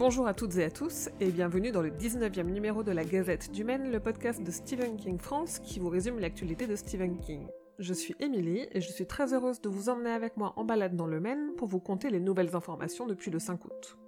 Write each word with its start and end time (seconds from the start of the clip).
Bonjour 0.00 0.26
à 0.26 0.32
toutes 0.32 0.56
et 0.56 0.64
à 0.64 0.70
tous 0.70 1.10
et 1.20 1.30
bienvenue 1.30 1.72
dans 1.72 1.82
le 1.82 1.90
19e 1.90 2.44
numéro 2.44 2.82
de 2.82 2.90
la 2.90 3.04
Gazette 3.04 3.52
du 3.52 3.64
Maine, 3.64 3.92
le 3.92 4.00
podcast 4.00 4.42
de 4.42 4.50
Stephen 4.50 4.96
King 4.96 5.18
France 5.18 5.58
qui 5.58 5.78
vous 5.78 5.90
résume 5.90 6.18
l'actualité 6.18 6.66
de 6.66 6.74
Stephen 6.74 7.18
King. 7.18 7.46
Je 7.78 7.92
suis 7.92 8.16
Émilie 8.18 8.66
et 8.72 8.80
je 8.80 8.90
suis 8.90 9.06
très 9.06 9.34
heureuse 9.34 9.60
de 9.60 9.68
vous 9.68 9.90
emmener 9.90 10.08
avec 10.08 10.38
moi 10.38 10.54
en 10.56 10.64
balade 10.64 10.96
dans 10.96 11.06
le 11.06 11.20
Maine 11.20 11.50
pour 11.58 11.68
vous 11.68 11.80
conter 11.80 12.08
les 12.08 12.18
nouvelles 12.18 12.56
informations 12.56 13.04
depuis 13.04 13.30
le 13.30 13.38
5 13.38 13.62
août. 13.66 13.98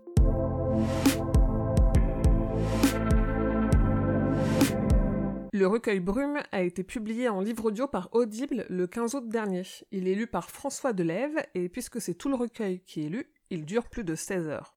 Le 5.53 5.67
recueil 5.67 6.01
Brume 6.01 6.39
a 6.53 6.63
été 6.63 6.85
publié 6.85 7.29
en 7.29 7.43
livre 7.43 7.67
audio 7.67 7.87
par 7.87 8.09
Audible 8.13 8.65
le 8.71 8.87
15 8.87 9.15
août 9.15 9.29
dernier. 9.29 9.65
Il 9.91 10.09
est 10.09 10.15
lu 10.15 10.27
par 10.27 10.49
François 10.49 10.95
Delève 10.95 11.37
et 11.55 11.69
puisque 11.69 12.01
c'est 12.01 12.15
tout 12.15 12.31
le 12.31 12.37
recueil 12.37 12.81
qui 12.81 13.05
est 13.05 13.11
lu, 13.11 13.31
il 13.51 13.67
dure 13.67 13.91
plus 13.91 14.05
de 14.05 14.15
16 14.15 14.49
heures. 14.49 14.75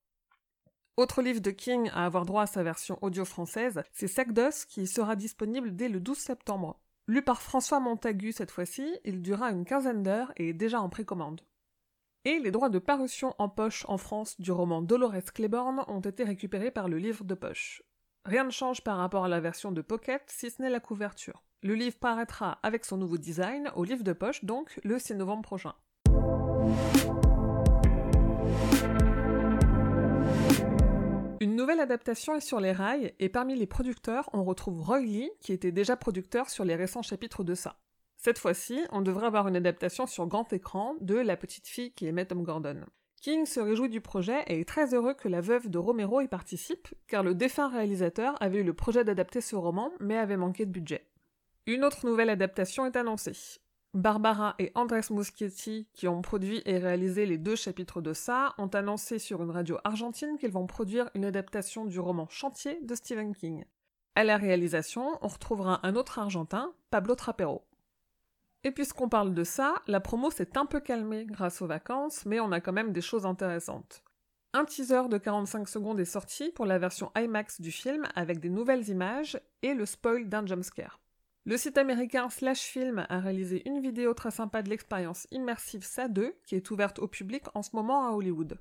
Autre 0.96 1.20
livre 1.20 1.42
de 1.42 1.50
King 1.50 1.90
à 1.92 2.06
avoir 2.06 2.24
droit 2.24 2.44
à 2.44 2.46
sa 2.46 2.62
version 2.62 2.98
audio 3.02 3.26
française, 3.26 3.82
c'est 3.92 4.08
Sac 4.08 4.32
d'os 4.32 4.64
qui 4.64 4.86
sera 4.86 5.14
disponible 5.14 5.76
dès 5.76 5.90
le 5.90 6.00
12 6.00 6.16
septembre. 6.16 6.80
Lu 7.06 7.20
par 7.20 7.42
François 7.42 7.80
Montagu 7.80 8.32
cette 8.32 8.50
fois-ci, 8.50 8.98
il 9.04 9.20
durera 9.20 9.50
une 9.50 9.66
quinzaine 9.66 10.02
d'heures 10.02 10.32
et 10.36 10.48
est 10.48 10.54
déjà 10.54 10.80
en 10.80 10.88
précommande. 10.88 11.42
Et 12.24 12.38
les 12.38 12.50
droits 12.50 12.70
de 12.70 12.78
parution 12.78 13.34
en 13.38 13.50
poche 13.50 13.84
en 13.88 13.98
France 13.98 14.40
du 14.40 14.50
roman 14.52 14.80
Dolores 14.80 15.34
Claiborne 15.34 15.84
ont 15.86 16.00
été 16.00 16.24
récupérés 16.24 16.70
par 16.70 16.88
le 16.88 16.96
livre 16.96 17.24
de 17.24 17.34
poche. 17.34 17.82
Rien 18.24 18.44
ne 18.44 18.50
change 18.50 18.82
par 18.82 18.96
rapport 18.96 19.26
à 19.26 19.28
la 19.28 19.38
version 19.38 19.72
de 19.72 19.82
Pocket, 19.82 20.22
si 20.28 20.50
ce 20.50 20.62
n'est 20.62 20.70
la 20.70 20.80
couverture. 20.80 21.44
Le 21.62 21.74
livre 21.74 21.98
paraîtra 21.98 22.58
avec 22.62 22.86
son 22.86 22.96
nouveau 22.96 23.18
design 23.18 23.70
au 23.76 23.84
livre 23.84 24.02
de 24.02 24.14
poche, 24.14 24.44
donc 24.44 24.80
le 24.82 24.98
6 24.98 25.16
novembre 25.16 25.42
prochain. 25.42 25.74
Une 31.40 31.54
nouvelle 31.54 31.80
adaptation 31.80 32.34
est 32.34 32.40
sur 32.40 32.60
les 32.60 32.72
rails, 32.72 33.12
et 33.18 33.28
parmi 33.28 33.54
les 33.56 33.66
producteurs, 33.66 34.30
on 34.32 34.42
retrouve 34.42 34.80
Roy 34.80 35.00
Lee, 35.00 35.30
qui 35.40 35.52
était 35.52 35.72
déjà 35.72 35.94
producteur 35.94 36.48
sur 36.48 36.64
les 36.64 36.76
récents 36.76 37.02
chapitres 37.02 37.44
de 37.44 37.54
ça. 37.54 37.76
Cette 38.16 38.38
fois-ci, 38.38 38.80
on 38.90 39.02
devrait 39.02 39.26
avoir 39.26 39.46
une 39.46 39.56
adaptation 39.56 40.06
sur 40.06 40.26
grand 40.26 40.50
écran 40.52 40.94
de 41.00 41.14
La 41.14 41.36
petite 41.36 41.66
fille 41.66 41.92
qui 41.92 42.06
aimait 42.06 42.24
Tom 42.24 42.42
Gordon. 42.42 42.80
King 43.20 43.44
se 43.44 43.60
réjouit 43.60 43.90
du 43.90 44.00
projet 44.00 44.44
et 44.46 44.60
est 44.60 44.68
très 44.68 44.94
heureux 44.94 45.14
que 45.14 45.28
la 45.28 45.40
veuve 45.42 45.68
de 45.68 45.78
Romero 45.78 46.22
y 46.22 46.28
participe, 46.28 46.88
car 47.06 47.22
le 47.22 47.34
défunt 47.34 47.68
réalisateur 47.68 48.40
avait 48.40 48.60
eu 48.60 48.64
le 48.64 48.74
projet 48.74 49.04
d'adapter 49.04 49.40
ce 49.42 49.56
roman, 49.56 49.92
mais 50.00 50.16
avait 50.16 50.36
manqué 50.36 50.64
de 50.64 50.70
budget. 50.70 51.06
Une 51.66 51.84
autre 51.84 52.06
nouvelle 52.06 52.30
adaptation 52.30 52.86
est 52.86 52.96
annoncée. 52.96 53.60
Barbara 53.96 54.56
et 54.58 54.72
Andres 54.74 55.10
Muschietti, 55.10 55.88
qui 55.94 56.06
ont 56.06 56.20
produit 56.20 56.60
et 56.66 56.76
réalisé 56.76 57.24
les 57.24 57.38
deux 57.38 57.56
chapitres 57.56 58.02
de 58.02 58.12
ça, 58.12 58.54
ont 58.58 58.66
annoncé 58.66 59.18
sur 59.18 59.42
une 59.42 59.50
radio 59.50 59.78
argentine 59.84 60.36
qu'ils 60.38 60.52
vont 60.52 60.66
produire 60.66 61.08
une 61.14 61.24
adaptation 61.24 61.86
du 61.86 61.98
roman 61.98 62.28
Chantier 62.28 62.78
de 62.82 62.94
Stephen 62.94 63.34
King. 63.34 63.64
À 64.14 64.22
la 64.22 64.36
réalisation, 64.36 65.18
on 65.22 65.28
retrouvera 65.28 65.80
un 65.82 65.96
autre 65.96 66.18
argentin, 66.18 66.74
Pablo 66.90 67.14
Trapero. 67.14 67.64
Et 68.64 68.70
puisqu'on 68.70 69.08
parle 69.08 69.32
de 69.32 69.44
ça, 69.44 69.76
la 69.86 70.00
promo 70.00 70.30
s'est 70.30 70.58
un 70.58 70.66
peu 70.66 70.80
calmée 70.80 71.24
grâce 71.24 71.62
aux 71.62 71.66
vacances, 71.66 72.26
mais 72.26 72.38
on 72.38 72.52
a 72.52 72.60
quand 72.60 72.74
même 72.74 72.92
des 72.92 73.00
choses 73.00 73.24
intéressantes. 73.24 74.02
Un 74.52 74.66
teaser 74.66 75.08
de 75.08 75.16
45 75.16 75.66
secondes 75.70 76.00
est 76.00 76.04
sorti 76.04 76.50
pour 76.50 76.66
la 76.66 76.78
version 76.78 77.10
IMAX 77.16 77.62
du 77.62 77.72
film 77.72 78.06
avec 78.14 78.40
des 78.40 78.50
nouvelles 78.50 78.90
images 78.90 79.40
et 79.62 79.72
le 79.72 79.86
spoil 79.86 80.28
d'un 80.28 80.44
jumpscare. 80.44 81.00
Le 81.48 81.56
site 81.56 81.78
américain 81.78 82.28
Slash 82.28 82.62
Film 82.62 83.06
a 83.08 83.20
réalisé 83.20 83.62
une 83.68 83.80
vidéo 83.80 84.14
très 84.14 84.32
sympa 84.32 84.62
de 84.62 84.68
l'expérience 84.68 85.28
immersive 85.30 85.82
SA2 85.82 86.32
qui 86.44 86.56
est 86.56 86.70
ouverte 86.72 86.98
au 86.98 87.06
public 87.06 87.44
en 87.54 87.62
ce 87.62 87.70
moment 87.72 88.04
à 88.04 88.10
Hollywood. 88.10 88.58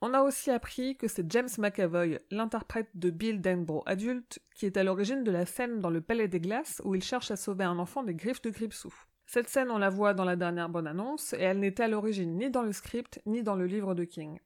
On 0.00 0.12
a 0.12 0.22
aussi 0.22 0.50
appris 0.50 0.96
que 0.96 1.06
c'est 1.06 1.30
James 1.30 1.48
McAvoy, 1.58 2.18
l'interprète 2.32 2.88
de 2.94 3.10
Bill 3.10 3.40
Denbrough 3.40 3.84
adulte, 3.86 4.40
qui 4.56 4.66
est 4.66 4.76
à 4.76 4.82
l'origine 4.82 5.22
de 5.22 5.30
la 5.30 5.46
scène 5.46 5.78
dans 5.78 5.90
le 5.90 6.00
Palais 6.00 6.26
des 6.26 6.40
Glaces 6.40 6.82
où 6.84 6.96
il 6.96 7.04
cherche 7.04 7.30
à 7.30 7.36
sauver 7.36 7.62
un 7.62 7.78
enfant 7.78 8.02
des 8.02 8.16
griffes 8.16 8.42
de 8.42 8.50
Gripsou. 8.50 8.92
Cette 9.26 9.48
scène, 9.48 9.70
on 9.70 9.78
la 9.78 9.88
voit 9.88 10.12
dans 10.12 10.24
la 10.24 10.34
dernière 10.34 10.70
bonne 10.70 10.88
annonce, 10.88 11.34
et 11.34 11.42
elle 11.42 11.60
n'était 11.60 11.84
à 11.84 11.88
l'origine 11.88 12.36
ni 12.36 12.50
dans 12.50 12.62
le 12.62 12.72
script, 12.72 13.22
ni 13.26 13.44
dans 13.44 13.54
le 13.54 13.66
livre 13.66 13.94
de 13.94 14.02
King. 14.02 14.40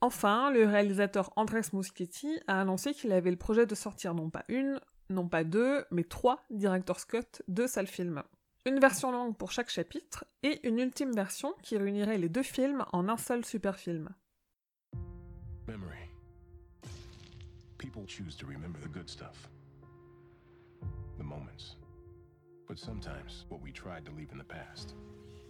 Enfin, 0.00 0.50
le 0.50 0.66
réalisateur 0.66 1.32
Andres 1.36 1.70
Muschietti 1.72 2.40
a 2.48 2.60
annoncé 2.60 2.92
qu'il 2.92 3.12
avait 3.12 3.30
le 3.30 3.36
projet 3.36 3.66
de 3.66 3.74
sortir 3.76 4.14
non 4.14 4.30
pas 4.30 4.44
une, 4.48 4.80
non 5.10 5.28
pas 5.28 5.44
deux, 5.44 5.84
mais 5.90 6.04
trois 6.04 6.44
Director's 6.50 7.04
Cut 7.04 7.42
de 7.48 7.66
sale 7.66 7.86
film. 7.86 8.22
Une 8.66 8.80
version 8.80 9.12
longue 9.12 9.36
pour 9.36 9.52
chaque 9.52 9.70
chapitre, 9.70 10.24
et 10.42 10.66
une 10.66 10.78
ultime 10.78 11.12
version 11.12 11.54
qui 11.62 11.76
réunirait 11.76 12.18
les 12.18 12.28
deux 12.28 12.42
films 12.42 12.84
en 12.92 13.08
un 13.08 13.16
seul 13.16 13.44
super 13.44 13.76
film. 13.76 14.08
People 17.84 18.06
choose 18.08 18.34
to 18.36 18.46
remember 18.46 18.78
the 18.80 18.88
good 18.88 19.08
stuff. 19.08 19.50
The 21.18 21.22
moments. 21.22 21.76
But 22.66 22.78
sometimes 22.78 23.44
what 23.50 23.60
we 23.62 23.72
tried 23.72 24.06
to 24.06 24.10
leave 24.10 24.32
in 24.32 24.38
the 24.38 24.44
past 24.44 24.94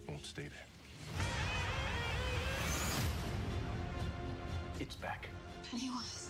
won't 0.07 0.25
stay 0.25 0.49
there. 0.49 0.67
It's 4.79 4.95
back. 4.97 5.29
Pennywise. 5.71 6.29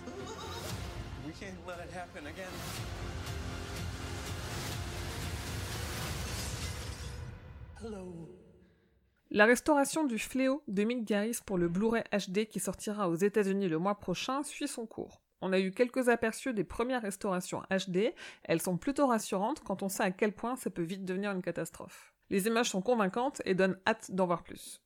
La 9.31 9.45
restauration 9.45 10.05
du 10.05 10.17
Fléau 10.17 10.63
de 10.67 10.83
Mick 10.83 11.03
Garris 11.03 11.39
pour 11.45 11.57
le 11.57 11.67
Blu-ray 11.67 12.03
HD 12.11 12.45
qui 12.45 12.59
sortira 12.59 13.09
aux 13.09 13.15
États-Unis 13.15 13.67
le 13.67 13.79
mois 13.79 13.99
prochain 13.99 14.43
suit 14.43 14.67
son 14.67 14.85
cours. 14.85 15.21
On 15.41 15.51
a 15.51 15.59
eu 15.59 15.71
quelques 15.71 16.09
aperçus 16.09 16.53
des 16.53 16.63
premières 16.63 17.01
restaurations 17.01 17.61
HD, 17.69 18.13
elles 18.43 18.61
sont 18.61 18.77
plutôt 18.77 19.07
rassurantes 19.07 19.61
quand 19.61 19.83
on 19.83 19.89
sait 19.89 20.03
à 20.03 20.11
quel 20.11 20.31
point 20.31 20.55
ça 20.55 20.69
peut 20.69 20.81
vite 20.81 21.05
devenir 21.05 21.31
une 21.31 21.41
catastrophe. 21.41 22.13
Les 22.29 22.47
images 22.47 22.69
sont 22.69 22.81
convaincantes 22.81 23.41
et 23.45 23.53
donnent 23.53 23.77
hâte 23.85 24.09
d'en 24.11 24.25
voir 24.25 24.43
plus. 24.43 24.81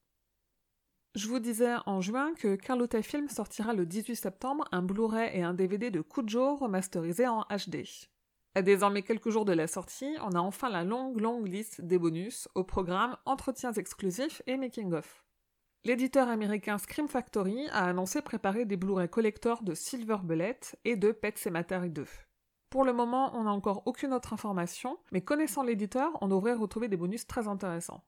Je 1.16 1.28
vous 1.28 1.40
disais 1.40 1.74
en 1.88 2.02
juin 2.02 2.36
que 2.36 2.56
Carlotta 2.56 3.02
Film 3.02 3.30
sortira 3.30 3.74
le 3.74 3.88
18 3.88 4.16
septembre 4.16 4.66
un 4.72 4.84
Blu-ray 4.84 5.31
et 5.34 5.42
un 5.42 5.56
DVD 5.56 5.90
de 5.90 6.02
Cujo 6.02 6.56
remasterisés 6.56 7.28
en 7.28 7.46
HD. 7.50 7.84
À 8.53 8.62
désormais 8.62 9.02
quelques 9.02 9.31
jours 9.31 9.46
de 9.46 9.53
la 9.53 9.66
sortie, 9.66 10.16
on 10.22 10.34
a 10.34 10.40
enfin 10.40 10.69
la 10.69 10.84
longue 10.84 11.19
longue 11.19 11.48
liste 11.48 11.81
des 11.81 11.98
bonus 11.98 12.48
au 12.53 12.64
programme 12.64 13.18
Entretiens 13.25 13.74
exclusifs 13.74 14.44
et 14.46 14.56
Making 14.56 14.94
of. 14.94 15.25
L'éditeur 15.84 16.28
américain 16.28 16.78
Scream 16.78 17.08
Factory 17.08 17.68
a 17.72 17.86
annoncé 17.86 18.22
préparer 18.22 18.66
des 18.66 18.78
Blu-ray 18.78 19.09
collector 19.09 19.64
de 19.64 19.74
Silver 19.74 20.18
Bullet 20.24 20.59
et 20.86 20.96
de 20.96 21.12
Pet 21.12 21.36
Sematary 21.40 21.90
2. 21.90 22.06
Pour 22.69 22.86
le 22.86 22.94
moment, 22.94 23.36
on 23.36 23.46
n'a 23.46 23.52
encore 23.52 23.81
aucune 23.88 24.14
autre 24.14 24.34
information, 24.34 25.00
mais 25.12 25.22
connaissant 25.22 25.64
l'éditeur, 25.64 26.12
on 26.22 26.28
devrait 26.28 26.53
retrouver 26.53 26.88
des 26.88 26.98
bonus 26.98 27.25
très 27.25 27.48
intéressants. 27.48 28.03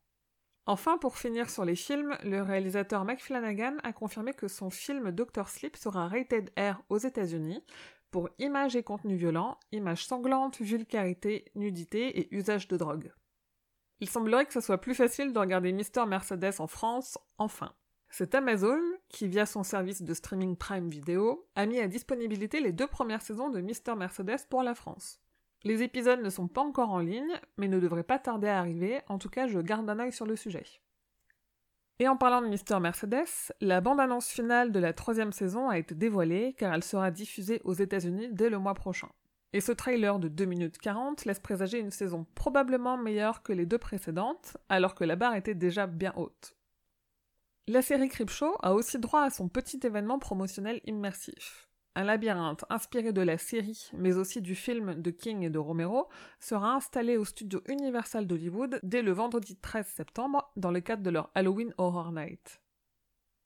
Enfin, 0.71 0.97
pour 0.97 1.17
finir 1.17 1.49
sur 1.49 1.65
les 1.65 1.75
films, 1.75 2.17
le 2.23 2.41
réalisateur 2.41 3.03
Mike 3.03 3.21
Flanagan 3.21 3.75
a 3.83 3.91
confirmé 3.91 4.33
que 4.33 4.47
son 4.47 4.69
film 4.69 5.11
Doctor 5.11 5.49
Sleep 5.49 5.75
sera 5.75 6.07
rated 6.07 6.49
R 6.57 6.81
aux 6.87 6.97
États-Unis 6.97 7.61
pour 8.09 8.29
images 8.39 8.77
et 8.77 8.81
contenus 8.81 9.19
violents, 9.19 9.59
images 9.73 10.05
sanglantes, 10.05 10.61
vulgarité, 10.61 11.51
nudité 11.55 12.21
et 12.21 12.33
usage 12.33 12.69
de 12.69 12.77
drogue. 12.77 13.11
Il 13.99 14.07
semblerait 14.07 14.45
que 14.45 14.53
ce 14.53 14.61
soit 14.61 14.79
plus 14.79 14.95
facile 14.95 15.33
de 15.33 15.39
regarder 15.39 15.73
Mister 15.73 16.05
Mercedes 16.05 16.53
en 16.59 16.67
France, 16.67 17.17
enfin. 17.37 17.73
C'est 18.09 18.33
Amazon 18.33 18.79
qui, 19.09 19.27
via 19.27 19.45
son 19.45 19.63
service 19.63 20.01
de 20.01 20.13
streaming 20.13 20.55
Prime 20.55 20.87
Video, 20.87 21.49
a 21.55 21.65
mis 21.65 21.81
à 21.81 21.89
disponibilité 21.89 22.61
les 22.61 22.71
deux 22.71 22.87
premières 22.87 23.23
saisons 23.23 23.49
de 23.49 23.59
Mister 23.59 23.95
Mercedes 23.95 24.47
pour 24.49 24.63
la 24.63 24.73
France. 24.73 25.19
Les 25.63 25.83
épisodes 25.83 26.21
ne 26.21 26.29
sont 26.29 26.47
pas 26.47 26.61
encore 26.61 26.89
en 26.89 26.99
ligne, 26.99 27.39
mais 27.57 27.67
ne 27.67 27.79
devraient 27.79 28.03
pas 28.03 28.19
tarder 28.19 28.47
à 28.47 28.59
arriver, 28.59 29.01
en 29.07 29.19
tout 29.19 29.29
cas 29.29 29.47
je 29.47 29.59
garde 29.59 29.89
un 29.89 29.99
œil 29.99 30.11
sur 30.11 30.25
le 30.25 30.35
sujet. 30.35 30.63
Et 31.99 32.07
en 32.07 32.17
parlant 32.17 32.41
de 32.41 32.47
Mister 32.47 32.79
Mercedes, 32.79 33.53
la 33.61 33.79
bande-annonce 33.79 34.27
finale 34.27 34.71
de 34.71 34.79
la 34.79 34.91
troisième 34.91 35.31
saison 35.31 35.69
a 35.69 35.77
été 35.77 35.93
dévoilée 35.93 36.55
car 36.57 36.73
elle 36.73 36.83
sera 36.83 37.11
diffusée 37.11 37.61
aux 37.63 37.73
États-Unis 37.73 38.29
dès 38.31 38.49
le 38.49 38.57
mois 38.57 38.73
prochain. 38.73 39.09
Et 39.53 39.61
ce 39.61 39.71
trailer 39.71 40.17
de 40.17 40.27
2 40.27 40.45
minutes 40.45 40.79
40 40.79 41.25
laisse 41.25 41.39
présager 41.39 41.77
une 41.77 41.91
saison 41.91 42.25
probablement 42.33 42.97
meilleure 42.97 43.43
que 43.43 43.53
les 43.53 43.67
deux 43.67 43.77
précédentes, 43.77 44.57
alors 44.67 44.95
que 44.95 45.03
la 45.03 45.15
barre 45.15 45.35
était 45.35 45.53
déjà 45.53 45.85
bien 45.85 46.13
haute. 46.15 46.55
La 47.67 47.83
série 47.83 48.09
Creepshow 48.09 48.55
a 48.63 48.73
aussi 48.73 48.97
droit 48.97 49.21
à 49.21 49.29
son 49.29 49.47
petit 49.47 49.79
événement 49.83 50.17
promotionnel 50.17 50.81
immersif. 50.85 51.69
Un 51.95 52.05
labyrinthe 52.05 52.63
inspiré 52.69 53.11
de 53.11 53.21
la 53.21 53.37
série, 53.37 53.89
mais 53.93 54.15
aussi 54.15 54.41
du 54.41 54.55
film 54.55 55.01
de 55.01 55.11
King 55.11 55.43
et 55.43 55.49
de 55.49 55.59
Romero, 55.59 56.07
sera 56.39 56.73
installé 56.73 57.17
au 57.17 57.25
studio 57.25 57.61
Universal 57.67 58.27
d'Hollywood 58.27 58.79
dès 58.81 59.01
le 59.01 59.11
vendredi 59.11 59.57
13 59.57 59.85
septembre 59.87 60.49
dans 60.55 60.71
le 60.71 60.79
cadre 60.79 61.03
de 61.03 61.09
leur 61.09 61.29
Halloween 61.35 61.73
Horror 61.77 62.13
Night. 62.13 62.61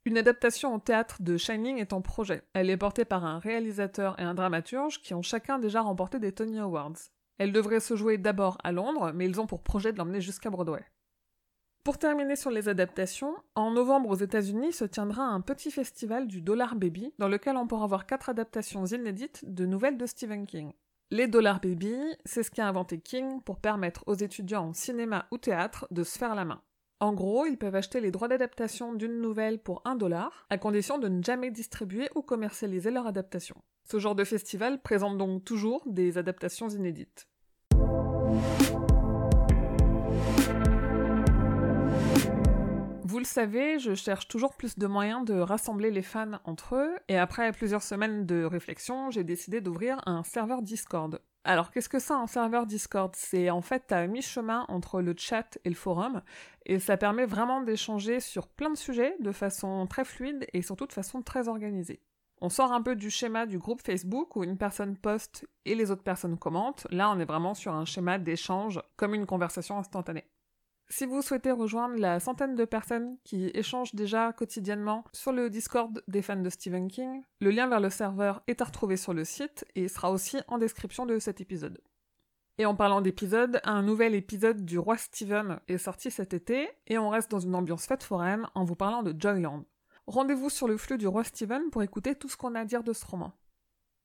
Une 0.05 0.19
adaptation 0.19 0.75
au 0.75 0.79
théâtre 0.79 1.23
de 1.23 1.37
Shining 1.37 1.79
est 1.79 1.91
en 1.91 2.01
projet. 2.01 2.43
Elle 2.53 2.69
est 2.69 2.77
portée 2.77 3.05
par 3.05 3.25
un 3.25 3.39
réalisateur 3.39 4.19
et 4.19 4.23
un 4.23 4.35
dramaturge 4.35 5.01
qui 5.01 5.15
ont 5.15 5.23
chacun 5.23 5.57
déjà 5.57 5.81
remporté 5.81 6.19
des 6.19 6.31
Tony 6.31 6.59
Awards. 6.59 7.09
Elle 7.39 7.51
devrait 7.51 7.79
se 7.79 7.95
jouer 7.95 8.19
d'abord 8.19 8.59
à 8.63 8.71
Londres, 8.71 9.11
mais 9.15 9.25
ils 9.25 9.41
ont 9.41 9.47
pour 9.47 9.63
projet 9.63 9.91
de 9.91 9.97
l'emmener 9.97 10.21
jusqu'à 10.21 10.51
Broadway. 10.51 10.85
Pour 11.85 11.99
terminer 11.99 12.35
sur 12.35 12.49
les 12.49 12.67
adaptations, 12.67 13.35
en 13.53 13.69
novembre 13.69 14.09
aux 14.09 14.15
États-Unis 14.15 14.73
se 14.73 14.85
tiendra 14.85 15.21
un 15.21 15.39
petit 15.39 15.69
festival 15.69 16.25
du 16.25 16.41
Dollar 16.41 16.75
Baby 16.75 17.13
dans 17.19 17.27
lequel 17.27 17.57
on 17.57 17.67
pourra 17.67 17.85
voir 17.85 18.07
quatre 18.07 18.27
adaptations 18.27 18.87
inédites 18.87 19.45
de 19.45 19.67
nouvelles 19.67 19.99
de 19.99 20.07
Stephen 20.07 20.47
King. 20.47 20.73
Les 21.11 21.27
Dollar 21.27 21.61
Baby, 21.61 21.95
c'est 22.25 22.41
ce 22.41 22.49
qu'a 22.49 22.67
inventé 22.67 22.99
King 22.99 23.39
pour 23.43 23.59
permettre 23.59 24.03
aux 24.07 24.15
étudiants 24.15 24.69
en 24.69 24.73
cinéma 24.73 25.27
ou 25.29 25.37
théâtre 25.37 25.87
de 25.91 26.03
se 26.03 26.17
faire 26.17 26.33
la 26.33 26.43
main. 26.43 26.63
En 27.01 27.13
gros, 27.13 27.45
ils 27.45 27.59
peuvent 27.59 27.75
acheter 27.75 28.01
les 28.01 28.09
droits 28.09 28.29
d'adaptation 28.29 28.95
d'une 28.95 29.21
nouvelle 29.21 29.59
pour 29.59 29.83
un 29.85 29.95
dollar, 29.95 30.47
à 30.49 30.57
condition 30.57 30.97
de 30.97 31.07
ne 31.07 31.21
jamais 31.21 31.51
distribuer 31.51 32.09
ou 32.15 32.23
commercialiser 32.23 32.89
leur 32.89 33.05
adaptation. 33.05 33.57
Ce 33.83 33.99
genre 33.99 34.15
de 34.15 34.23
festival 34.23 34.81
présente 34.81 35.19
donc 35.19 35.45
toujours 35.45 35.83
des 35.85 36.17
adaptations 36.17 36.69
inédites. 36.69 37.27
Vous 43.15 43.19
le 43.19 43.23
savez, 43.23 43.79
je 43.79 43.93
cherche 43.93 44.27
toujours 44.27 44.57
plus 44.57 44.77
de 44.77 44.87
moyens 44.87 45.23
de 45.23 45.39
rassembler 45.39 45.89
les 45.89 46.01
fans 46.01 46.37
entre 46.43 46.75
eux, 46.75 46.97
et 47.07 47.17
après 47.17 47.53
plusieurs 47.53 47.81
semaines 47.81 48.25
de 48.25 48.43
réflexion, 48.43 49.09
j'ai 49.09 49.23
décidé 49.23 49.61
d'ouvrir 49.61 50.01
un 50.05 50.21
serveur 50.23 50.61
Discord. 50.61 51.21
Alors 51.45 51.71
qu'est-ce 51.71 51.87
que 51.87 51.97
c'est 51.97 52.11
un 52.11 52.27
serveur 52.27 52.65
Discord? 52.65 53.13
C'est 53.15 53.49
en 53.49 53.61
fait 53.61 53.89
à 53.93 54.05
mi-chemin 54.05 54.65
entre 54.67 54.99
le 54.99 55.15
chat 55.17 55.57
et 55.63 55.69
le 55.69 55.75
forum, 55.75 56.23
et 56.65 56.77
ça 56.77 56.97
permet 56.97 57.25
vraiment 57.25 57.61
d'échanger 57.61 58.19
sur 58.19 58.49
plein 58.49 58.71
de 58.71 58.75
sujets 58.75 59.15
de 59.21 59.31
façon 59.31 59.87
très 59.87 60.03
fluide 60.03 60.45
et 60.51 60.61
surtout 60.61 60.85
de 60.85 60.91
façon 60.91 61.21
très 61.21 61.47
organisée. 61.47 62.01
On 62.41 62.49
sort 62.49 62.73
un 62.73 62.81
peu 62.81 62.97
du 62.97 63.09
schéma 63.09 63.45
du 63.45 63.59
groupe 63.59 63.81
Facebook 63.81 64.35
où 64.35 64.43
une 64.43 64.57
personne 64.57 64.97
poste 64.97 65.47
et 65.63 65.75
les 65.75 65.89
autres 65.89 66.03
personnes 66.03 66.37
commentent. 66.37 66.85
Là, 66.91 67.09
on 67.11 67.19
est 67.21 67.23
vraiment 67.23 67.53
sur 67.53 67.73
un 67.73 67.85
schéma 67.85 68.19
d'échange 68.19 68.81
comme 68.97 69.15
une 69.15 69.25
conversation 69.25 69.77
instantanée. 69.77 70.25
Si 70.87 71.05
vous 71.05 71.23
souhaitez 71.23 71.51
rejoindre 71.51 71.95
la 71.97 72.19
centaine 72.19 72.55
de 72.55 72.63
personnes 72.63 73.17
qui 73.23 73.49
échangent 73.55 73.95
déjà 73.95 74.31
quotidiennement 74.33 75.03
sur 75.13 75.31
le 75.31 75.49
Discord 75.49 76.03
des 76.07 76.21
fans 76.21 76.35
de 76.35 76.49
Stephen 76.49 76.87
King, 76.87 77.23
le 77.41 77.49
lien 77.49 77.67
vers 77.67 77.79
le 77.79 77.89
serveur 77.89 78.43
est 78.45 78.61
à 78.61 78.65
retrouver 78.65 78.95
sur 78.95 79.13
le 79.13 79.25
site 79.25 79.65
et 79.73 79.87
sera 79.87 80.11
aussi 80.11 80.37
en 80.47 80.59
description 80.59 81.07
de 81.07 81.17
cet 81.17 81.41
épisode. 81.41 81.81
Et 82.59 82.65
en 82.65 82.75
parlant 82.75 83.01
d'épisode, 83.01 83.59
un 83.63 83.81
nouvel 83.81 84.13
épisode 84.13 84.63
du 84.63 84.77
Roi 84.77 84.97
Stephen 84.97 85.59
est 85.67 85.79
sorti 85.79 86.11
cet 86.11 86.33
été 86.33 86.69
et 86.87 86.97
on 86.99 87.09
reste 87.09 87.31
dans 87.31 87.39
une 87.39 87.55
ambiance 87.55 87.87
fête 87.87 88.03
foraine 88.03 88.47
en 88.53 88.63
vous 88.63 88.75
parlant 88.75 89.01
de 89.01 89.13
Joyland. 89.19 89.65
Rendez-vous 90.07 90.51
sur 90.51 90.67
le 90.67 90.77
flux 90.77 90.99
du 90.99 91.07
Roi 91.07 91.23
Stephen 91.23 91.71
pour 91.71 91.81
écouter 91.81 92.13
tout 92.13 92.29
ce 92.29 92.37
qu'on 92.37 92.53
a 92.53 92.61
à 92.61 92.65
dire 92.65 92.83
de 92.83 92.93
ce 92.93 93.05
roman. 93.05 93.33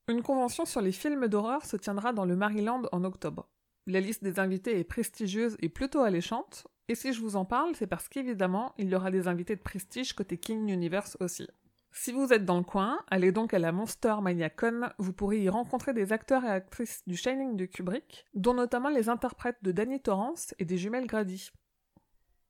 Une 0.08 0.22
convention 0.22 0.64
sur 0.64 0.80
les 0.80 0.92
films 0.92 1.28
d'horreur 1.28 1.64
se 1.64 1.76
tiendra 1.76 2.12
dans 2.12 2.24
le 2.24 2.34
Maryland 2.36 2.82
en 2.90 3.04
octobre. 3.04 3.48
La 3.90 3.98
liste 3.98 4.22
des 4.22 4.38
invités 4.38 4.78
est 4.78 4.84
prestigieuse 4.84 5.56
et 5.58 5.68
plutôt 5.68 6.02
alléchante, 6.02 6.68
et 6.86 6.94
si 6.94 7.12
je 7.12 7.20
vous 7.20 7.34
en 7.34 7.44
parle, 7.44 7.74
c'est 7.74 7.88
parce 7.88 8.08
qu'évidemment, 8.08 8.72
il 8.78 8.88
y 8.88 8.94
aura 8.94 9.10
des 9.10 9.26
invités 9.26 9.56
de 9.56 9.60
prestige 9.60 10.12
côté 10.12 10.38
King 10.38 10.68
Universe 10.68 11.16
aussi. 11.18 11.48
Si 11.90 12.12
vous 12.12 12.32
êtes 12.32 12.44
dans 12.44 12.58
le 12.58 12.62
coin, 12.62 13.00
allez 13.08 13.32
donc 13.32 13.52
à 13.52 13.58
la 13.58 13.72
Monster 13.72 14.14
Mania 14.22 14.48
Con, 14.48 14.90
vous 14.98 15.12
pourrez 15.12 15.40
y 15.40 15.48
rencontrer 15.48 15.92
des 15.92 16.12
acteurs 16.12 16.44
et 16.44 16.50
actrices 16.50 17.02
du 17.08 17.16
Shining 17.16 17.56
de 17.56 17.64
Kubrick, 17.64 18.26
dont 18.32 18.54
notamment 18.54 18.90
les 18.90 19.08
interprètes 19.08 19.58
de 19.62 19.72
Danny 19.72 20.00
Torrance 20.00 20.54
et 20.60 20.64
des 20.64 20.78
jumelles 20.78 21.08
Grady. 21.08 21.50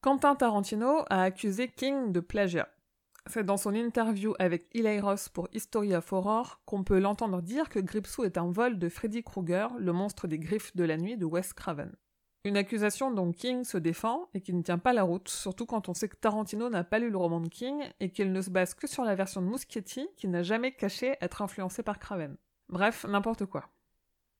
Quentin 0.03 0.35
Tarantino 0.35 1.05
a 1.09 1.23
accusé 1.23 1.69
King 1.69 2.13
de 2.13 2.21
plagiat. 2.21 2.69
C'est 3.27 3.45
dans 3.45 3.57
son 3.57 3.75
interview 3.75 4.35
avec 4.39 4.67
Eli 4.73 5.01
Ross 5.01 5.29
pour 5.29 5.49
History 5.53 5.95
of 5.95 6.13
Horror 6.13 6.61
qu'on 6.65 6.85
peut 6.85 6.99
l'entendre 6.99 7.43
dire 7.43 7.69
que 7.69 7.79
Gripsou 7.79 8.25
est 8.25 8.39
un 8.39 8.51
vol 8.51 8.79
de 8.79 8.89
Freddy 8.89 9.23
Krueger, 9.23 9.69
le 9.79 9.93
monstre 9.93 10.27
des 10.27 10.39
griffes 10.39 10.75
de 10.75 10.85
la 10.85 10.97
nuit 10.97 11.17
de 11.17 11.25
Wes 11.27 11.53
Craven. 11.53 11.93
Une 12.45 12.57
accusation 12.57 13.11
dont 13.11 13.33
King 13.33 13.65
se 13.65 13.77
défend 13.77 14.31
et 14.33 14.41
qui 14.41 14.55
ne 14.55 14.63
tient 14.63 14.79
pas 14.79 14.95
la 14.95 15.03
route, 15.03 15.29
surtout 15.29 15.67
quand 15.67 15.91
on 15.91 15.95
sait 15.95 16.09
que 16.09 16.17
Tarantino 16.17 16.71
n'a 16.71 16.85
pas 16.85 16.99
lu 16.99 17.11
le 17.11 17.19
roman 17.19 17.41
de 17.41 17.49
King 17.49 17.83
et 18.01 18.11
qu'il 18.11 18.33
ne 18.33 18.41
se 18.41 18.49
base 18.49 18.73
que 18.73 18.87
sur 18.87 19.05
la 19.05 19.15
version 19.15 19.43
de 19.43 19.49
Muschietti 19.49 20.09
qui 20.17 20.27
n'a 20.27 20.43
jamais 20.43 20.73
caché 20.73 21.17
être 21.21 21.43
influencé 21.43 21.83
par 21.83 21.99
Craven. 21.99 22.37
Bref, 22.71 23.05
n'importe 23.07 23.45
quoi. 23.45 23.69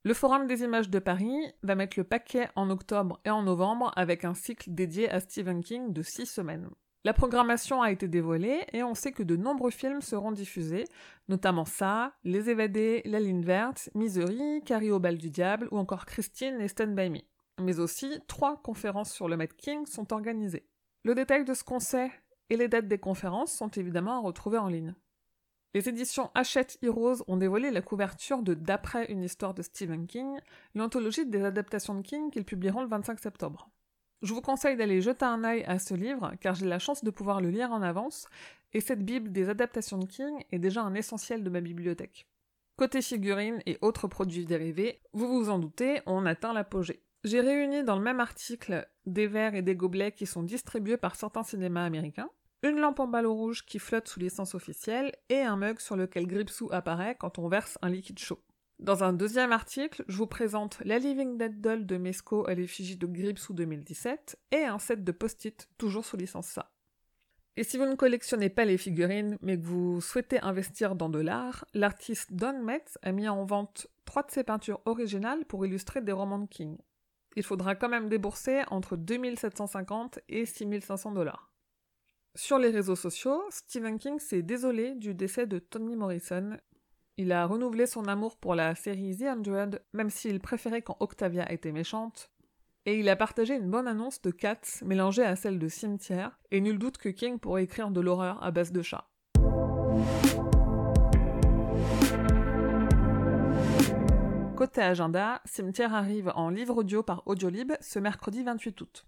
Le 0.03 0.15
Forum 0.15 0.47
des 0.47 0.63
images 0.63 0.89
de 0.89 0.99
Paris 0.99 1.53
va 1.63 1.75
mettre 1.75 1.99
le 1.99 2.05
paquet 2.05 2.49
en 2.57 2.71
octobre 2.71 3.21
et 3.27 3.31
en 3.31 3.43
novembre 3.43 3.93
avec 3.97 4.25
un 4.25 4.33
cycle 4.33 4.71
dédié 4.73 5.11
à 5.11 5.21
Stephen 5.21 5.63
King 5.63 5.93
de 5.93 6.01
6 6.01 6.25
semaines. 6.25 6.71
La 7.03 7.15
programmation 7.15 7.81
a 7.81 7.91
été 7.91 8.09
dévoilée 8.09 8.67
et 8.75 8.83
on 8.83 8.95
sait 8.95 9.13
que 9.13 9.23
de 9.23 9.35
nombreux 9.35 9.71
films 9.71 10.03
seront 10.03 10.33
diffusés, 10.33 10.85
notamment 11.29 11.65
ça, 11.65 12.13
Les 12.25 12.51
Évadés, 12.51 13.01
La 13.07 13.21
Ligne 13.21 13.43
Verte, 13.43 13.89
Misery, 13.95 14.63
Carrie 14.67 14.91
au 14.91 14.99
bal 14.99 15.17
du 15.17 15.31
diable 15.31 15.67
ou 15.71 15.79
encore 15.79 16.05
Christine 16.05 16.61
et 16.61 16.69
Stand 16.69 16.95
By 16.95 17.09
Me. 17.09 17.21
Mais 17.59 17.81
aussi, 17.81 18.21
trois 18.27 18.61
conférences 18.63 19.13
sur 19.13 19.29
le 19.29 19.39
Met 19.39 19.49
King 19.49 19.87
sont 19.87 20.13
organisées. 20.13 20.67
Le 21.03 21.15
détail 21.15 21.47
de 21.47 21.55
ce 21.55 21.65
qu'on 21.65 21.81
sait 21.81 22.11
et 22.51 22.59
les 22.59 22.69
dates 22.69 22.89
des 22.89 22.99
conférences 22.99 23.53
sont 23.53 23.71
évidemment 23.71 24.19
à 24.19 24.21
retrouver 24.21 24.59
en 24.59 24.69
ligne. 24.69 24.95
Les 25.73 25.89
éditions 25.89 26.31
Hachette 26.35 26.79
Heroes 26.83 27.23
ont 27.29 27.39
dévoilé 27.39 27.71
la 27.71 27.81
couverture 27.81 28.43
de 28.43 28.53
D'après 28.53 29.11
une 29.11 29.23
histoire 29.23 29.55
de 29.55 29.63
Stephen 29.63 30.07
King, 30.07 30.39
l'anthologie 30.75 31.25
des 31.25 31.45
adaptations 31.45 31.95
de 31.95 32.03
King 32.03 32.31
qu'ils 32.31 32.45
publieront 32.45 32.83
le 32.83 32.89
25 32.89 33.19
septembre. 33.21 33.71
Je 34.23 34.35
vous 34.35 34.43
conseille 34.43 34.77
d'aller 34.77 35.01
jeter 35.01 35.25
un 35.25 35.45
œil 35.45 35.65
à 35.65 35.79
ce 35.79 35.95
livre, 35.95 36.33
car 36.41 36.55
j'ai 36.55 36.67
la 36.67 36.79
chance 36.79 37.03
de 37.03 37.11
pouvoir 37.11 37.41
le 37.41 37.49
lire 37.49 37.73
en 37.73 37.81
avance, 37.81 38.27
et 38.73 38.81
cette 38.81 39.05
Bible 39.05 39.33
des 39.33 39.49
adaptations 39.49 39.99
de 39.99 40.07
King 40.07 40.45
est 40.51 40.59
déjà 40.59 40.83
un 40.83 40.95
essentiel 40.95 41.43
de 41.43 41.51
ma 41.51 41.61
bibliothèque. 41.61 42.27
Côté 42.77 43.03
figurines 43.03 43.63
et 43.67 43.79
autres 43.81 44.09
produits 44.09 44.47
dérivés, 44.47 45.01
vous 45.13 45.27
vous 45.27 45.51
en 45.51 45.59
doutez, 45.59 46.01
on 46.07 46.27
atteint 46.27 46.53
l'apogée. 46.53 47.03
J'ai 47.25 47.41
réuni 47.41 47.83
dans 47.83 47.97
le 47.97 48.03
même 48.03 48.21
article 48.21 48.89
des 49.07 49.27
verres 49.27 49.55
et 49.55 49.63
des 49.63 49.75
gobelets 49.75 50.13
qui 50.13 50.27
sont 50.27 50.43
distribués 50.43 50.97
par 50.97 51.17
certains 51.17 51.43
cinémas 51.43 51.85
américains, 51.85 52.31
une 52.63 52.79
lampe 52.79 53.01
en 53.01 53.07
ballon 53.07 53.35
rouge 53.35 53.65
qui 53.65 53.79
flotte 53.79 54.09
sous 54.09 54.21
licence 54.21 54.55
officielle 54.55 55.13
et 55.31 55.41
un 55.41 55.57
mug 55.57 55.81
sur 55.81 55.97
lequel 55.97 56.27
Gripsou 56.27 56.69
apparaît 56.73 57.17
quand 57.19 57.39
on 57.39 57.49
verse 57.49 57.79
un 57.81 57.89
liquide 57.89 58.19
chaud. 58.19 58.43
Dans 58.81 59.05
un 59.05 59.13
deuxième 59.13 59.53
article, 59.53 60.07
je 60.09 60.17
vous 60.17 60.27
présente 60.27 60.79
la 60.87 60.99
Living 60.99 61.37
Dead 61.37 61.61
Doll 61.61 61.85
de 61.85 61.99
Mesco 61.99 62.47
à 62.47 62.55
l'effigie 62.55 62.97
de 62.97 63.07
Gripsou 63.07 63.53
2017 63.53 64.39
et 64.53 64.65
un 64.65 64.79
set 64.79 65.05
de 65.05 65.13
post-it 65.13 65.69
toujours 65.77 66.07
sous 66.07 66.17
licence 66.17 66.47
ça. 66.47 66.73
Et 67.59 67.63
si 67.63 67.77
vous 67.77 67.85
ne 67.85 67.95
collectionnez 67.95 68.49
pas 68.49 68.65
les 68.65 68.79
figurines, 68.79 69.37
mais 69.43 69.59
que 69.59 69.67
vous 69.67 70.01
souhaitez 70.01 70.41
investir 70.41 70.95
dans 70.95 71.11
de 71.11 71.19
l'art, 71.19 71.67
l'artiste 71.75 72.33
Don 72.33 72.63
Metz 72.63 72.97
a 73.03 73.13
mis 73.13 73.29
en 73.29 73.45
vente 73.45 73.87
trois 74.07 74.23
de 74.23 74.31
ses 74.31 74.45
peintures 74.45 74.81
originales 74.87 75.45
pour 75.45 75.67
illustrer 75.67 76.01
des 76.01 76.13
romans 76.13 76.39
de 76.39 76.49
King. 76.49 76.79
Il 77.37 77.43
faudra 77.43 77.75
quand 77.75 77.91
même 77.91 78.09
débourser 78.09 78.63
entre 78.71 78.97
2750 78.97 80.21
et 80.31 80.47
6500 80.47 81.13
dollars. 81.13 81.53
Sur 82.35 82.59
les 82.59 82.71
réseaux 82.71 82.97
sociaux, 82.97 83.43
Stephen 83.51 83.99
King 83.99 84.19
s'est 84.21 84.41
désolé 84.41 84.95
du 84.95 85.15
décès 85.15 85.47
de 85.47 85.59
Toni 85.59 85.97
Morrison 85.97 86.57
il 87.21 87.33
a 87.33 87.45
renouvelé 87.45 87.87
son 87.87 88.07
amour 88.07 88.39
pour 88.39 88.55
la 88.55 88.75
série 88.75 89.15
The 89.15 89.25
Hundred, 89.25 89.83
même 89.93 90.09
s'il 90.09 90.41
préférait 90.41 90.81
quand 90.81 90.97
Octavia 91.01 91.53
était 91.53 91.71
méchante. 91.71 92.31
Et 92.87 92.99
il 92.99 93.11
a 93.11 93.17
partagé 93.17 93.55
une 93.57 93.71
bonne 93.71 93.87
annonce 93.87 94.23
de 94.23 94.31
Cats 94.31 94.81
mélangée 94.83 95.25
à 95.25 95.37
celle 95.37 95.59
de 95.59 95.69
Cimetière, 95.69 96.39
et 96.51 96.63
nul 96.63 96.79
doute 96.79 96.97
que 96.97 97.11
King 97.11 97.39
pourrait 97.39 97.65
écrire 97.65 97.91
de 97.91 98.01
l'horreur 98.01 98.43
à 98.43 98.51
base 98.51 98.73
de 98.73 98.81
chats. 98.81 99.07
Côté 104.57 104.81
agenda, 104.81 105.43
Cimetière 105.45 105.95
arrive 105.95 106.33
en 106.35 106.49
livre 106.49 106.79
audio 106.79 107.03
par 107.03 107.23
Audiolib 107.27 107.73
ce 107.83 107.99
mercredi 107.99 108.43
28 108.43 108.81
août. 108.81 109.07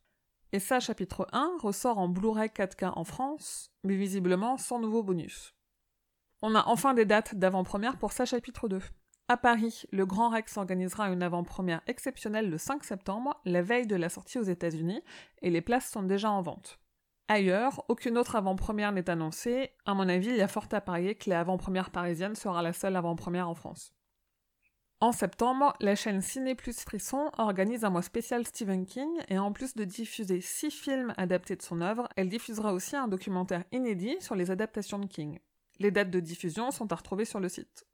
Et 0.53 0.59
ça, 0.59 0.81
chapitre 0.81 1.27
1 1.33 1.57
ressort 1.63 1.97
en 1.97 2.09
Blu-ray 2.09 2.49
4K 2.49 2.93
en 2.95 3.05
France, 3.05 3.71
mais 3.85 3.97
visiblement 3.97 4.59
sans 4.59 4.79
nouveau 4.79 5.03
bonus. 5.03 5.55
On 6.45 6.57
a 6.57 6.65
enfin 6.67 6.93
des 6.93 7.05
dates 7.05 7.37
d'avant-première 7.37 7.97
pour 7.97 8.11
ça 8.11 8.25
chapitre 8.25 8.69
2. 8.69 8.81
À 9.29 9.37
Paris, 9.37 9.85
le 9.93 10.05
Grand 10.05 10.29
Rex 10.29 10.57
organisera 10.57 11.09
une 11.09 11.23
avant-première 11.23 11.83
exceptionnelle 11.87 12.51
le 12.51 12.59
5 12.59 12.83
septembre, 12.83 13.41
la 13.45 13.63
veille 13.63 13.87
de 13.87 13.95
la 13.95 14.09
sortie 14.09 14.39
aux 14.39 14.43
États-Unis, 14.43 15.01
et 15.41 15.51
les 15.51 15.61
places 15.61 15.89
sont 15.89 16.03
déjà 16.03 16.33
en 16.33 16.43
vente. 16.43 16.81
Ailleurs, 17.29 17.85
aucune 17.89 18.19
autre 18.19 18.35
avant-première 18.35 18.91
n'est 18.91 19.09
annoncée. 19.09 19.71
À 19.87 19.95
mon 19.95 20.09
avis, 20.09 20.31
il 20.31 20.37
y 20.37 20.43
a 20.43 20.49
fort 20.49 20.67
à 20.73 20.81
parier 20.81 21.15
que 21.15 21.31
l'avant-première 21.31 21.91
parisienne 21.91 22.35
sera 22.35 22.61
la 22.61 22.73
seule 22.73 22.97
avant-première 22.97 23.49
en 23.49 23.55
France. 23.55 23.95
En 24.99 25.13
septembre, 25.13 25.75
la 25.79 25.95
chaîne 25.95 26.23
Ciné 26.23 26.57
Plus 26.57 26.81
Frisson 26.81 27.31
organise 27.39 27.85
un 27.85 27.91
mois 27.91 28.03
spécial 28.03 28.45
Stephen 28.45 28.85
King 28.85 29.11
et 29.29 29.39
en 29.39 29.53
plus 29.53 29.75
de 29.75 29.85
diffuser 29.85 30.41
six 30.41 30.73
films 30.73 31.15
adaptés 31.17 31.55
de 31.55 31.63
son 31.63 31.81
œuvre, 31.81 32.09
elle 32.17 32.29
diffusera 32.29 32.73
aussi 32.75 32.97
un 32.97 33.07
documentaire 33.07 33.63
inédit 33.71 34.17
sur 34.21 34.35
les 34.35 34.51
adaptations 34.51 34.99
de 34.99 35.07
King. 35.07 35.39
Les 35.83 35.91
dates 35.91 36.13
de 36.13 36.21
diffusion 36.21 36.71
sont 36.71 36.93
à 36.93 36.95
retrouver 36.95 37.25
sur 37.25 37.41
le 37.41 37.49
site. 37.49 37.85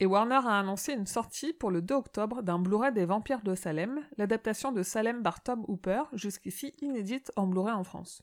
Et 0.00 0.06
Warner 0.06 0.40
a 0.46 0.58
annoncé 0.58 0.94
une 0.94 1.06
sortie 1.06 1.52
pour 1.52 1.70
le 1.70 1.82
2 1.82 1.94
octobre 1.94 2.42
d'un 2.42 2.58
Blu-ray 2.58 2.94
des 2.94 3.04
Vampires 3.04 3.42
de 3.42 3.54
Salem, 3.54 4.00
l'adaptation 4.16 4.72
de 4.72 4.82
Salem 4.82 5.22
par 5.22 5.42
Tom 5.42 5.62
Hooper, 5.68 6.04
jusqu'ici 6.14 6.72
inédite 6.80 7.30
en 7.36 7.46
Blu-ray 7.46 7.74
en 7.74 7.84
France. 7.84 8.22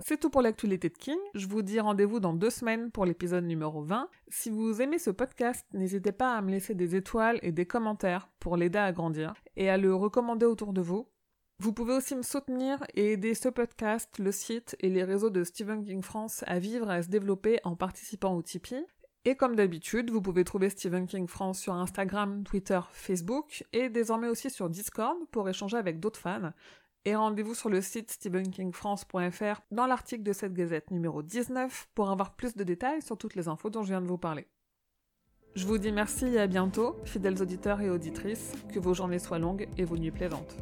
C'est 0.00 0.18
tout 0.18 0.30
pour 0.30 0.42
l'actualité 0.42 0.88
de 0.88 0.98
King. 0.98 1.18
Je 1.36 1.46
vous 1.46 1.62
dis 1.62 1.78
rendez-vous 1.78 2.18
dans 2.18 2.34
deux 2.34 2.50
semaines 2.50 2.90
pour 2.90 3.06
l'épisode 3.06 3.44
numéro 3.44 3.80
20. 3.84 4.08
Si 4.26 4.50
vous 4.50 4.82
aimez 4.82 4.98
ce 4.98 5.10
podcast, 5.10 5.64
n'hésitez 5.72 6.10
pas 6.10 6.34
à 6.34 6.42
me 6.42 6.50
laisser 6.50 6.74
des 6.74 6.96
étoiles 6.96 7.38
et 7.42 7.52
des 7.52 7.64
commentaires 7.64 8.28
pour 8.40 8.56
l'aider 8.56 8.80
à 8.80 8.90
grandir 8.90 9.34
et 9.54 9.70
à 9.70 9.76
le 9.76 9.94
recommander 9.94 10.46
autour 10.46 10.72
de 10.72 10.80
vous. 10.80 11.06
Vous 11.60 11.74
pouvez 11.74 11.92
aussi 11.92 12.16
me 12.16 12.22
soutenir 12.22 12.82
et 12.94 13.12
aider 13.12 13.34
ce 13.34 13.50
podcast, 13.50 14.18
le 14.18 14.32
site 14.32 14.76
et 14.80 14.88
les 14.88 15.04
réseaux 15.04 15.28
de 15.28 15.44
Stephen 15.44 15.84
King 15.84 16.00
France 16.00 16.42
à 16.46 16.58
vivre 16.58 16.90
et 16.90 16.94
à 16.94 17.02
se 17.02 17.10
développer 17.10 17.60
en 17.64 17.76
participant 17.76 18.34
au 18.34 18.40
Tipeee. 18.40 18.86
Et 19.26 19.36
comme 19.36 19.56
d'habitude, 19.56 20.10
vous 20.10 20.22
pouvez 20.22 20.44
trouver 20.44 20.70
Stephen 20.70 21.06
King 21.06 21.28
France 21.28 21.60
sur 21.60 21.74
Instagram, 21.74 22.44
Twitter, 22.44 22.80
Facebook 22.92 23.62
et 23.74 23.90
désormais 23.90 24.28
aussi 24.28 24.48
sur 24.48 24.70
Discord 24.70 25.18
pour 25.30 25.50
échanger 25.50 25.76
avec 25.76 26.00
d'autres 26.00 26.18
fans. 26.18 26.54
Et 27.04 27.14
rendez-vous 27.14 27.54
sur 27.54 27.68
le 27.68 27.82
site 27.82 28.10
stephenkingfrance.fr 28.10 29.60
dans 29.70 29.86
l'article 29.86 30.22
de 30.22 30.32
cette 30.32 30.54
gazette 30.54 30.90
numéro 30.90 31.22
19 31.22 31.90
pour 31.94 32.10
avoir 32.10 32.36
plus 32.36 32.56
de 32.56 32.64
détails 32.64 33.02
sur 33.02 33.18
toutes 33.18 33.34
les 33.34 33.48
infos 33.48 33.68
dont 33.68 33.82
je 33.82 33.88
viens 33.88 34.00
de 34.00 34.08
vous 34.08 34.16
parler. 34.16 34.46
Je 35.54 35.66
vous 35.66 35.76
dis 35.76 35.92
merci 35.92 36.24
et 36.24 36.40
à 36.40 36.46
bientôt, 36.46 36.96
fidèles 37.04 37.42
auditeurs 37.42 37.82
et 37.82 37.90
auditrices, 37.90 38.54
que 38.72 38.78
vos 38.78 38.94
journées 38.94 39.18
soient 39.18 39.38
longues 39.38 39.68
et 39.76 39.84
vos 39.84 39.98
nuits 39.98 40.10
plaisantes. 40.10 40.56